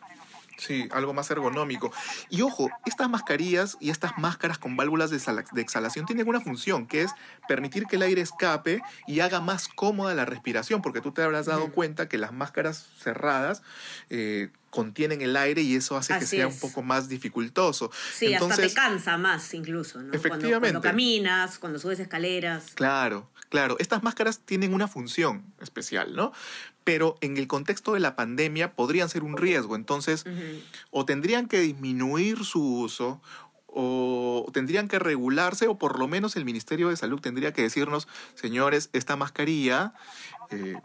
Sí, 0.58 0.88
algo 0.92 1.14
más 1.14 1.30
ergonómico. 1.32 1.92
Y 2.30 2.42
ojo, 2.42 2.70
estas 2.86 3.10
mascarillas 3.10 3.78
y 3.80 3.90
estas 3.90 4.18
máscaras 4.18 4.58
con 4.58 4.78
válvulas 4.78 5.10
de, 5.10 5.18
exhalación 5.62 6.06
tienen 6.06 6.28
una 6.28 6.40
función, 6.40 6.88
que 6.88 7.02
es 7.02 7.12
permitir 7.48 7.86
que 7.86 7.98
el 7.98 8.04
aire 8.04 8.22
escape 8.22 8.82
y 9.06 9.20
haga 9.20 9.42
más 9.42 9.68
cómoda 9.68 10.14
la 10.14 10.26
respiración, 10.26 10.82
porque 10.82 11.02
tú 11.02 11.12
te 11.12 11.24
habrás 11.24 11.46
dado 11.46 11.72
cuenta 11.72 12.08
que 12.08 12.18
las 12.18 12.32
máscaras 12.32 12.88
cerradas 12.98 13.64
eh, 14.10 14.50
contienen 14.76 15.22
el 15.22 15.38
aire 15.38 15.62
y 15.62 15.76
eso 15.76 15.96
hace 15.96 16.20
que 16.20 16.26
sea 16.26 16.48
un 16.48 16.60
poco 16.60 16.84
más 16.84 17.08
dificultoso. 17.08 17.90
Sí, 18.14 18.34
hasta 18.34 18.58
te 18.58 18.74
cansa 18.74 19.18
más 19.18 19.54
incluso, 19.54 20.02
¿no? 20.02 20.14
Efectivamente. 20.14 20.60
cuando 20.60 20.82
caminas, 20.82 21.58
cuando 21.58 21.80
subes 21.80 22.00
escaleras. 22.00 22.74
Claro, 22.76 23.32
claro. 23.50 23.78
Estas 23.80 24.04
máscaras 24.04 24.40
tienen 24.40 24.74
una 24.74 24.90
función 24.90 25.46
especial, 25.62 26.14
¿no? 26.16 26.34
pero 26.84 27.18
en 27.22 27.38
el 27.38 27.48
contexto 27.48 27.94
de 27.94 28.00
la 28.00 28.16
pandemia 28.16 28.74
podrían 28.74 29.10
ser 29.10 29.24
un 29.24 29.38
riesgo. 29.38 29.76
Entonces, 29.76 30.24
o 30.92 31.04
tendrían 31.04 31.48
que 31.48 31.60
disminuir 31.60 32.46
su 32.46 32.62
uso 32.64 33.22
o 33.68 34.46
tendrían 34.54 34.88
que 34.88 35.00
regularse 35.00 35.68
o 35.68 35.80
por 35.80 35.98
lo 35.98 36.08
menos 36.08 36.36
el 36.36 36.46
Ministerio 36.46 36.90
de 36.90 36.96
Salud 36.96 37.20
tendría 37.20 37.54
que 37.54 37.64
decirnos, 37.64 38.08
señores, 38.36 38.92
esta 38.94 39.16
mascarilla 39.16 39.94
eh, 40.52 40.76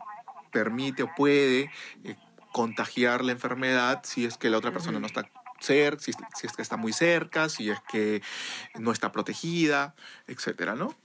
permite 0.50 1.02
o 1.02 1.10
puede 1.16 1.70
eh, 2.04 2.16
contagiar 2.52 3.24
la 3.24 3.32
enfermedad 3.32 4.02
si 4.04 4.24
es 4.24 4.36
que 4.36 4.50
la 4.50 4.58
otra 4.58 4.72
persona 4.72 4.98
no 4.98 5.06
está 5.06 5.30
cerca, 5.60 6.02
si, 6.02 6.10
es 6.10 6.52
que 6.52 6.62
está 6.62 6.76
muy 6.76 6.92
cerca, 6.92 7.48
si 7.48 7.70
es 7.70 7.78
que 7.90 8.22
no 8.78 8.92
está 8.92 9.12
protegida, 9.12 9.94
etcétera, 10.26 10.74
¿no? 10.74 10.96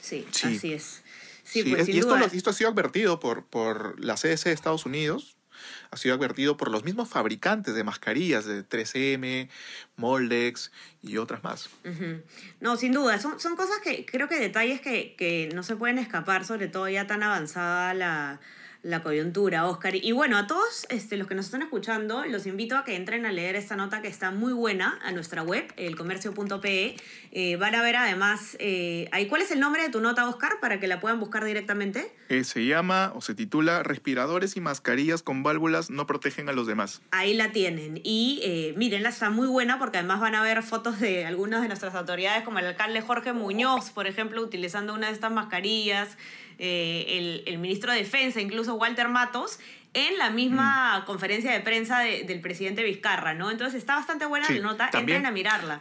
Sí, 0.00 0.26
así 0.28 0.72
es. 0.72 1.02
Sí, 1.42 1.62
pues, 1.62 1.88
y 1.88 1.98
esto, 1.98 2.16
esto, 2.16 2.50
ha 2.50 2.52
sido 2.52 2.70
advertido 2.70 3.20
por, 3.20 3.44
por 3.44 4.02
la 4.02 4.14
CDC 4.14 4.44
de 4.44 4.52
Estados 4.52 4.86
Unidos, 4.86 5.36
ha 5.90 5.96
sido 5.96 6.14
advertido 6.14 6.56
por 6.56 6.70
los 6.70 6.84
mismos 6.84 7.08
fabricantes 7.08 7.74
de 7.74 7.84
mascarillas, 7.84 8.46
de 8.46 8.66
3M, 8.66 9.48
Moldex 9.96 10.72
y 11.02 11.18
otras 11.18 11.44
más. 11.44 11.68
No, 12.60 12.76
sin 12.76 12.92
duda, 12.92 13.18
son, 13.20 13.38
son 13.40 13.56
cosas 13.56 13.78
que 13.82 14.06
creo 14.06 14.28
que 14.28 14.38
detalles 14.38 14.80
que, 14.80 15.14
que 15.16 15.50
no 15.54 15.62
se 15.62 15.76
pueden 15.76 15.98
escapar, 15.98 16.44
sobre 16.44 16.68
todo 16.68 16.88
ya 16.88 17.06
tan 17.06 17.22
avanzada 17.22 17.94
la 17.94 18.40
la 18.84 19.02
coyuntura, 19.02 19.66
Oscar. 19.66 19.94
Y 19.96 20.12
bueno, 20.12 20.36
a 20.36 20.46
todos 20.46 20.86
este, 20.90 21.16
los 21.16 21.26
que 21.26 21.34
nos 21.34 21.46
están 21.46 21.62
escuchando, 21.62 22.24
los 22.26 22.46
invito 22.46 22.76
a 22.76 22.84
que 22.84 22.94
entren 22.94 23.24
a 23.24 23.32
leer 23.32 23.56
esta 23.56 23.76
nota 23.76 24.02
que 24.02 24.08
está 24.08 24.30
muy 24.30 24.52
buena 24.52 25.00
a 25.02 25.10
nuestra 25.10 25.42
web, 25.42 25.72
elcomercio.pe. 25.76 26.96
Eh, 27.32 27.56
van 27.56 27.74
a 27.74 27.82
ver 27.82 27.96
además, 27.96 28.56
eh, 28.60 29.08
ahí, 29.10 29.26
¿cuál 29.26 29.42
es 29.42 29.50
el 29.50 29.58
nombre 29.58 29.82
de 29.82 29.88
tu 29.88 30.00
nota, 30.00 30.28
Oscar, 30.28 30.60
para 30.60 30.78
que 30.78 30.86
la 30.86 31.00
puedan 31.00 31.18
buscar 31.18 31.44
directamente? 31.44 32.12
Eh, 32.28 32.44
se 32.44 32.66
llama 32.66 33.12
o 33.14 33.22
se 33.22 33.34
titula 33.34 33.82
Respiradores 33.82 34.56
y 34.56 34.60
mascarillas 34.60 35.22
con 35.22 35.42
válvulas 35.42 35.88
no 35.88 36.06
protegen 36.06 36.50
a 36.50 36.52
los 36.52 36.66
demás. 36.66 37.00
Ahí 37.10 37.32
la 37.32 37.52
tienen. 37.52 38.00
Y 38.04 38.40
eh, 38.42 38.74
mírenla, 38.76 39.08
está 39.08 39.30
muy 39.30 39.46
buena 39.46 39.78
porque 39.78 39.98
además 39.98 40.20
van 40.20 40.34
a 40.34 40.42
ver 40.42 40.62
fotos 40.62 41.00
de 41.00 41.24
algunas 41.24 41.62
de 41.62 41.68
nuestras 41.68 41.94
autoridades, 41.94 42.42
como 42.44 42.58
el 42.58 42.66
alcalde 42.66 43.00
Jorge 43.00 43.32
Muñoz, 43.32 43.90
por 43.90 44.06
ejemplo, 44.06 44.42
utilizando 44.42 44.92
una 44.92 45.06
de 45.06 45.14
estas 45.14 45.32
mascarillas. 45.32 46.18
Eh, 46.58 47.42
el, 47.46 47.58
ministro 47.58 47.92
de 47.92 47.98
Defensa, 47.98 48.40
incluso 48.40 48.74
Walter 48.74 49.08
Matos, 49.08 49.58
en 49.92 50.18
la 50.18 50.30
misma 50.30 51.00
mm. 51.00 51.04
conferencia 51.04 51.52
de 51.52 51.60
prensa 51.60 52.00
del 52.00 52.40
presidente 52.40 52.82
Vizcarra, 52.82 53.34
¿no? 53.34 53.50
Entonces 53.50 53.78
está 53.78 53.96
bastante 53.96 54.26
buena 54.26 54.48
la 54.48 54.60
nota, 54.60 54.90
entren 54.92 55.26
a 55.26 55.30
mirarla. 55.30 55.80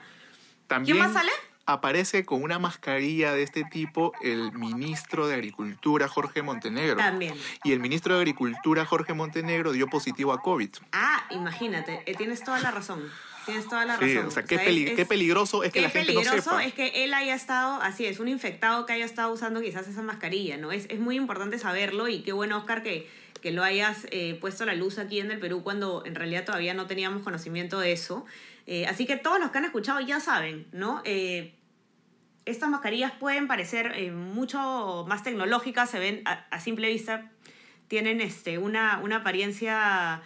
También 0.68 0.98
¿Quién 0.98 1.06
más 1.06 1.14
sale? 1.14 1.32
Aparece 1.66 2.26
con 2.26 2.44
una 2.44 2.60
mascarilla 2.60 3.34
de 3.34 3.44
este 3.44 3.64
tipo 3.64 4.12
el 4.22 4.52
ministro 4.52 5.28
de 5.28 5.36
Agricultura, 5.36 6.10
Jorge 6.10 6.42
Montenegro. 6.42 6.98
También. 6.98 7.36
Y 7.64 7.72
el 7.72 7.80
ministro 7.80 8.16
de 8.16 8.22
Agricultura, 8.22 8.86
Jorge 8.86 9.14
Montenegro, 9.14 9.72
dio 9.72 9.88
positivo 9.88 10.34
a 10.34 10.42
COVID. 10.42 10.70
Ah, 10.92 11.24
imagínate, 11.30 12.04
eh, 12.06 12.16
tienes 12.16 12.44
toda 12.44 12.60
la 12.60 12.72
razón. 12.72 13.10
Tienes 13.46 13.68
toda 13.68 13.86
la 13.86 13.98
razón. 13.98 14.28
o 14.28 14.32
sea, 14.32 14.44
qué, 14.44 14.58
peligroso 15.06 15.64
es 15.64 15.72
que 15.72 15.82
la 15.82 15.90
gente 15.90 16.14
no 16.14 16.22
sepa. 16.22 16.32
peligroso 16.32 16.60
es 16.60 16.74
que 16.74 17.04
él 17.04 17.14
haya 17.14 17.36
estado, 17.36 17.82
así 17.82 18.06
es, 18.06 18.20
un 18.20 18.28
infectado 18.28 18.86
que 18.86 18.94
haya 18.94 19.06
estado 19.06 19.34
usando 19.34 19.62
quizás 19.62 19.88
esa 19.88 20.02
mascarilla, 20.02 20.58
¿no? 20.58 20.72
Es, 20.72 20.86
es 20.90 21.00
muy 21.00 21.16
importante 21.16 21.58
saberlo 21.60 22.08
y 22.08 22.22
qué 22.22 22.32
bueno, 22.32 22.58
Oscar, 22.58 22.84
que, 22.84 23.10
que 23.42 23.52
lo 23.52 23.64
hayas 23.64 24.08
eh, 24.12 24.38
puesto 24.40 24.64
a 24.64 24.68
la 24.68 24.76
luz 24.76 24.98
aquí 24.98 25.20
en 25.20 25.32
el 25.32 25.40
Perú 25.40 25.64
cuando 25.64 26.04
en 26.06 26.16
realidad 26.16 26.46
todavía 26.46 26.74
no 26.74 26.88
teníamos 26.88 27.24
conocimiento 27.24 27.80
de 27.80 27.92
eso. 27.92 28.26
Eh, 28.66 28.86
así 28.86 29.06
que 29.06 29.18
todos 29.18 29.40
los 29.40 29.52
que 29.52 29.58
han 29.58 29.66
escuchado 29.66 30.00
ya 30.00 30.20
saben, 30.20 30.66
¿no? 30.72 31.02
Eh, 31.04 31.54
estas 32.46 32.70
mascarillas 32.70 33.12
pueden 33.12 33.48
parecer 33.48 34.12
mucho 34.12 35.06
más 35.08 35.24
tecnológicas, 35.24 35.90
se 35.90 36.00
ven 36.00 36.22
a, 36.26 36.46
a 36.50 36.60
simple 36.60 36.90
vista, 36.90 37.32
tienen 37.88 38.22
este, 38.22 38.58
una, 38.58 39.00
una 39.02 39.18
apariencia 39.18 40.22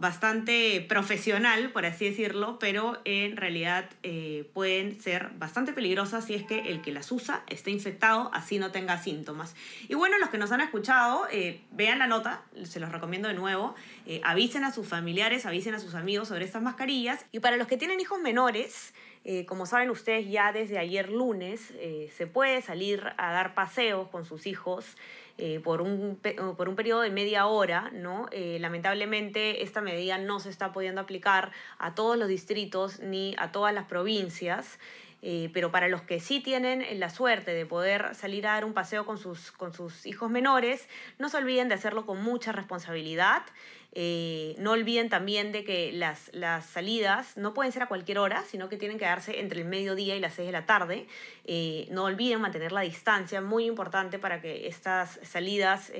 bastante 0.00 0.84
profesional, 0.88 1.70
por 1.72 1.84
así 1.84 2.06
decirlo, 2.06 2.58
pero 2.58 2.98
en 3.04 3.36
realidad 3.36 3.90
eh, 4.02 4.48
pueden 4.54 4.98
ser 4.98 5.30
bastante 5.36 5.74
peligrosas 5.74 6.24
si 6.24 6.34
es 6.34 6.42
que 6.44 6.70
el 6.70 6.80
que 6.80 6.90
las 6.90 7.12
usa 7.12 7.44
esté 7.48 7.70
infectado, 7.70 8.30
así 8.32 8.58
no 8.58 8.72
tenga 8.72 9.00
síntomas. 9.02 9.54
Y 9.88 9.94
bueno, 9.94 10.18
los 10.18 10.30
que 10.30 10.38
nos 10.38 10.52
han 10.52 10.62
escuchado, 10.62 11.26
eh, 11.30 11.60
vean 11.72 11.98
la 11.98 12.06
nota, 12.06 12.42
se 12.64 12.80
los 12.80 12.90
recomiendo 12.90 13.28
de 13.28 13.34
nuevo, 13.34 13.74
eh, 14.06 14.22
avisen 14.24 14.64
a 14.64 14.72
sus 14.72 14.88
familiares, 14.88 15.44
avisen 15.44 15.74
a 15.74 15.78
sus 15.78 15.94
amigos 15.94 16.28
sobre 16.28 16.46
estas 16.46 16.62
mascarillas. 16.62 17.26
Y 17.30 17.40
para 17.40 17.58
los 17.58 17.68
que 17.68 17.76
tienen 17.76 18.00
hijos 18.00 18.20
menores, 18.20 18.94
como 19.46 19.66
saben 19.66 19.90
ustedes, 19.90 20.30
ya 20.30 20.50
desde 20.50 20.78
ayer 20.78 21.10
lunes 21.10 21.74
se 22.16 22.26
puede 22.26 22.62
salir 22.62 23.02
a 23.18 23.32
dar 23.32 23.52
paseos 23.52 24.08
con 24.08 24.24
sus 24.24 24.46
hijos 24.46 24.96
eh, 25.40 25.58
por, 25.58 25.80
un, 25.80 26.20
por 26.56 26.68
un 26.68 26.76
periodo 26.76 27.00
de 27.00 27.10
media 27.10 27.46
hora, 27.46 27.90
¿no? 27.92 28.26
Eh, 28.30 28.58
lamentablemente 28.60 29.62
esta 29.62 29.80
medida 29.80 30.18
no 30.18 30.38
se 30.38 30.50
está 30.50 30.70
pudiendo 30.72 31.00
aplicar 31.00 31.50
a 31.78 31.94
todos 31.94 32.18
los 32.18 32.28
distritos 32.28 33.00
ni 33.00 33.34
a 33.38 33.50
todas 33.50 33.72
las 33.72 33.86
provincias. 33.86 34.78
Eh, 35.22 35.50
pero 35.52 35.70
para 35.70 35.88
los 35.88 36.02
que 36.02 36.18
sí 36.18 36.40
tienen 36.40 36.84
la 36.98 37.10
suerte 37.10 37.52
de 37.52 37.66
poder 37.66 38.14
salir 38.14 38.46
a 38.46 38.52
dar 38.52 38.64
un 38.64 38.72
paseo 38.72 39.04
con 39.04 39.18
sus, 39.18 39.52
con 39.52 39.74
sus 39.74 40.06
hijos 40.06 40.30
menores, 40.30 40.88
no 41.18 41.28
se 41.28 41.36
olviden 41.36 41.68
de 41.68 41.74
hacerlo 41.74 42.06
con 42.06 42.22
mucha 42.22 42.52
responsabilidad. 42.52 43.42
Eh, 43.92 44.54
no 44.58 44.70
olviden 44.70 45.08
también 45.08 45.50
de 45.50 45.64
que 45.64 45.90
las, 45.92 46.30
las, 46.32 46.64
salidas 46.64 47.36
no 47.36 47.54
pueden 47.54 47.72
ser 47.72 47.82
a 47.82 47.86
cualquier 47.86 48.18
hora, 48.18 48.44
sino 48.44 48.68
que 48.68 48.76
tienen 48.76 48.98
que 48.98 49.04
darse 49.04 49.40
entre 49.40 49.60
el 49.60 49.66
mediodía 49.66 50.14
y 50.14 50.20
las 50.20 50.34
6 50.34 50.46
de 50.46 50.52
la 50.52 50.64
tarde. 50.64 51.06
Eh, 51.44 51.88
no 51.90 52.04
olviden 52.04 52.40
mantener 52.40 52.72
la 52.72 52.82
distancia, 52.82 53.40
muy 53.40 53.66
importante 53.66 54.18
para 54.18 54.40
que 54.40 54.68
estas 54.68 55.18
salidas 55.22 55.92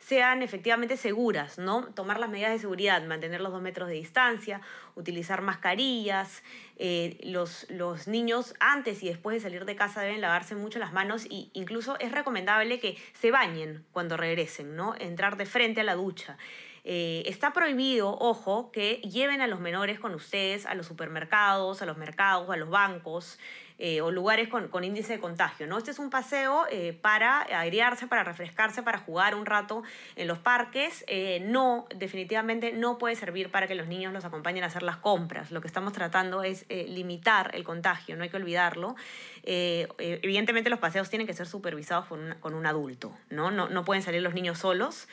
sean 0.00 0.42
efectivamente 0.42 0.96
seguras, 0.96 1.58
¿no? 1.58 1.84
Tomar 1.94 2.18
las 2.18 2.30
medidas 2.30 2.52
de 2.52 2.58
seguridad, 2.58 3.02
mantener 3.04 3.40
los 3.42 3.52
dos 3.52 3.62
metros 3.62 3.88
de 3.88 3.94
distancia, 3.94 4.60
utilizar 4.96 5.42
mascarillas. 5.42 6.42
Eh, 6.76 7.18
los, 7.22 7.66
los 7.68 8.08
niños 8.08 8.54
antes 8.58 9.02
y 9.02 9.08
después 9.08 9.34
de 9.34 9.40
salir 9.40 9.66
de 9.66 9.76
casa 9.76 10.00
deben 10.00 10.22
lavarse 10.22 10.56
mucho 10.56 10.78
las 10.78 10.94
manos 10.94 11.26
e 11.26 11.50
incluso 11.52 11.98
es 12.00 12.12
recomendable 12.12 12.80
que 12.80 12.96
se 13.12 13.30
bañen 13.30 13.84
cuando 13.92 14.16
regresen, 14.16 14.74
¿no? 14.74 14.94
Entrar 14.98 15.36
de 15.36 15.44
frente 15.44 15.82
a 15.82 15.84
la 15.84 15.94
ducha. 15.94 16.38
Eh, 16.84 17.24
está 17.26 17.52
prohibido, 17.52 18.16
ojo, 18.18 18.72
que 18.72 18.94
lleven 19.02 19.42
a 19.42 19.46
los 19.46 19.60
menores 19.60 20.00
con 20.00 20.14
ustedes 20.14 20.64
a 20.64 20.74
los 20.74 20.86
supermercados, 20.86 21.82
a 21.82 21.86
los 21.86 21.98
mercados, 21.98 22.48
a 22.48 22.56
los 22.56 22.70
bancos. 22.70 23.38
Eh, 23.82 24.02
o 24.02 24.10
lugares 24.10 24.48
con, 24.48 24.84
índice 24.84 25.14
de 25.14 25.20
contagio. 25.20 25.66
¿no? 25.66 25.78
Este 25.78 25.90
es 25.90 25.98
un 25.98 26.10
paseo 26.10 26.66
eh, 26.70 26.92
para 26.92 27.46
airearse, 27.58 28.06
para 28.06 28.22
refrescarse, 28.22 28.82
para 28.82 28.98
jugar 28.98 29.34
un 29.34 29.46
rato 29.46 29.82
en 30.16 30.28
los 30.28 30.38
parques. 30.38 31.02
Eh, 31.06 31.42
no, 31.46 31.86
definitivamente 31.96 32.72
no 32.72 32.98
puede 32.98 33.16
servir 33.16 33.50
para 33.50 33.66
que 33.66 33.74
los 33.74 33.86
niños 33.86 34.12
los 34.12 34.26
acompañen 34.26 34.64
a 34.64 34.66
hacer 34.66 34.82
las 34.82 34.98
compras. 34.98 35.50
Lo 35.50 35.62
que 35.62 35.66
estamos 35.66 35.94
tratando 35.94 36.42
es 36.42 36.66
limitar 36.68 37.52
el 37.54 37.64
contagio, 37.64 38.16
no 38.16 38.22
hay 38.22 38.28
que 38.28 38.36
olvidarlo. 38.36 38.96
evidentemente 39.44 40.68
los 40.68 40.78
paseos 40.78 41.08
tienen 41.08 41.26
que 41.26 41.32
ser 41.32 41.46
supervisados 41.46 42.04
con, 42.04 42.36
con 42.40 42.52
un 42.52 42.66
adulto, 42.66 43.16
¿no? 43.30 43.50
¿no? 43.50 43.70
No 43.70 43.86
pueden 43.86 44.02
salir 44.02 44.20
los 44.20 44.34
niños 44.34 44.58
solos. 44.58 45.08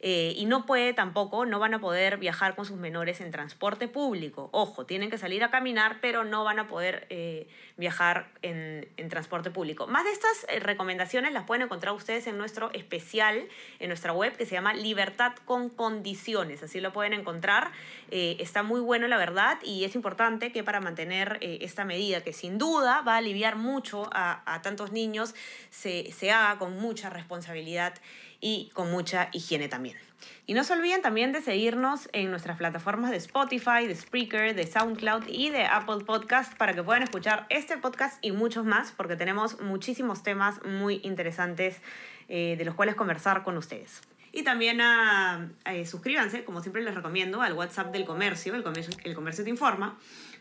Eh, 0.00 0.34
y 0.36 0.46
no 0.46 0.64
puede 0.64 0.92
tampoco, 0.92 1.44
no 1.44 1.58
van 1.58 1.74
a 1.74 1.80
poder 1.80 2.18
viajar 2.18 2.54
con 2.54 2.64
sus 2.64 2.76
menores 2.76 3.20
en 3.20 3.32
transporte 3.32 3.88
público. 3.88 4.48
Ojo, 4.52 4.86
tienen 4.86 5.10
que 5.10 5.18
salir 5.18 5.42
a 5.42 5.50
caminar, 5.50 5.98
pero 6.00 6.22
no 6.22 6.44
van 6.44 6.60
a 6.60 6.68
poder 6.68 7.06
eh, 7.10 7.48
viajar 7.76 8.30
en, 8.42 8.86
transporte 9.08 9.50
público. 9.50 9.86
Más 9.86 10.04
de 10.04 10.12
estas 10.12 10.46
eh, 10.48 10.60
recomendaciones 10.60 11.32
las 11.32 11.44
pueden 11.44 11.62
encontrar 11.62 11.94
ustedes 11.94 12.28
en 12.28 12.38
nuestro 12.38 12.70
especial, 12.74 13.48
en 13.80 13.88
nuestra 13.88 14.12
web, 14.12 14.36
que 14.36 14.46
se 14.46 14.52
llama 14.52 14.72
Libertad 14.72 15.32
con 15.44 15.68
Condiciones. 15.68 16.62
Así 16.62 16.80
lo 16.80 16.92
pueden 16.92 17.12
encontrar. 17.12 17.72
está 18.10 18.62
muy 18.62 18.80
bueno, 18.80 19.08
la 19.08 19.16
verdad, 19.16 19.58
y 19.64 19.84
es 19.84 19.94
importante 19.94 20.52
que 20.52 20.62
para 20.62 20.80
mantener 20.80 21.38
esta 21.40 21.84
medida, 21.84 22.22
que 22.22 22.32
sin 22.32 22.58
duda 22.58 23.02
va 23.02 23.14
a 23.14 23.16
aliviar 23.18 23.56
mucho 23.56 24.08
a, 24.12 24.60
tantos 24.62 24.92
niños, 24.92 25.34
se, 25.70 26.12
se 26.12 26.30
haga 26.30 26.58
con 26.58 26.78
mucha 26.78 27.10
responsabilidad 27.10 27.94
y 28.40 28.70
con 28.74 28.90
mucha 28.90 29.28
higiene 29.32 29.68
también. 29.68 29.96
Y 30.46 30.54
no 30.54 30.64
se 30.64 30.72
olviden 30.72 31.02
también 31.02 31.32
de 31.32 31.42
seguirnos 31.42 32.08
en 32.12 32.30
nuestras 32.30 32.56
plataformas 32.56 33.10
de 33.10 33.18
Spotify, 33.18 33.86
de 33.86 33.94
Spreaker, 33.94 34.54
de 34.54 34.66
SoundCloud 34.66 35.24
y 35.28 35.50
de 35.50 35.64
Apple 35.66 36.04
Podcast 36.06 36.56
para 36.56 36.72
que 36.72 36.82
puedan 36.82 37.02
escuchar 37.02 37.46
este 37.50 37.76
podcast 37.76 38.18
y 38.24 38.32
muchos 38.32 38.64
más, 38.64 38.92
porque 38.92 39.14
tenemos 39.14 39.60
muchísimos 39.60 40.22
temas 40.22 40.64
muy 40.64 41.00
interesantes 41.04 41.80
eh, 42.28 42.56
de 42.56 42.64
los 42.64 42.74
cuales 42.74 42.94
conversar 42.94 43.42
con 43.42 43.56
ustedes. 43.56 44.00
Y 44.32 44.42
también 44.42 44.80
a, 44.80 45.50
eh, 45.64 45.86
suscríbanse, 45.86 46.44
como 46.44 46.60
siempre 46.62 46.82
les 46.82 46.94
recomiendo, 46.94 47.42
al 47.42 47.54
WhatsApp 47.54 47.92
del 47.92 48.04
comercio, 48.04 48.54
el 48.54 48.62
comercio, 48.62 48.94
el 49.04 49.14
comercio 49.14 49.44
te 49.44 49.50
informa, 49.50 49.98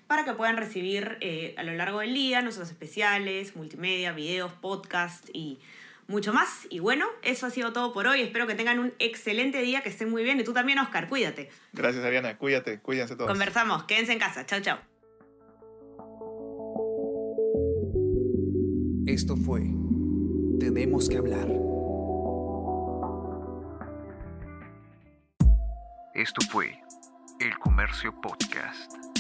para 0.08 0.24
que 0.24 0.34
puedan 0.34 0.58
recibir 0.58 1.18
eh, 1.22 1.54
a 1.58 1.63
lo 1.63 1.74
largo 1.74 2.00
del 2.00 2.13
día 2.13 2.42
nuestros 2.42 2.70
especiales, 2.70 3.56
multimedia, 3.56 4.12
videos, 4.13 4.54
podcast 4.54 5.30
y 5.34 5.60
mucho 6.08 6.34
más. 6.34 6.68
Y 6.70 6.80
bueno, 6.80 7.06
eso 7.22 7.46
ha 7.46 7.50
sido 7.50 7.74
todo 7.74 7.94
por 7.94 8.08
hoy. 8.08 8.22
Espero 8.22 8.48
que 8.48 8.56
tengan 8.56 8.80
un 8.80 8.94
excelente 9.00 9.62
día, 9.62 9.82
que 9.82 9.90
estén 9.90 10.10
muy 10.10 10.24
bien. 10.24 10.40
Y 10.40 10.44
tú 10.44 10.54
también, 10.54 10.80
Oscar, 10.80 11.10
cuídate. 11.10 11.50
Gracias, 11.74 12.04
Ariana. 12.04 12.38
Cuídate, 12.38 12.80
cuídense 12.80 13.16
todos. 13.16 13.30
Conversamos. 13.30 13.84
Quédense 13.84 14.14
en 14.14 14.20
casa. 14.20 14.46
Chao, 14.46 14.62
chao. 14.62 14.80
Esto 19.06 19.38
fue 19.38 19.62
Tenemos 20.60 21.08
que 21.08 21.18
hablar 21.18 21.48
Esto 26.18 26.42
fue 26.50 26.82
El 27.40 27.60
Comercio 27.60 28.12
Podcast. 28.20 29.17